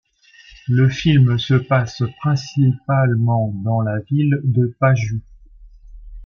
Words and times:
Le 0.67 0.89
film 0.89 1.37
se 1.37 1.53
passe 1.53 2.01
principalement 2.21 3.51
dans 3.63 3.81
la 3.81 3.99
ville 3.99 4.39
de 4.45 4.75
Paju. 4.79 5.21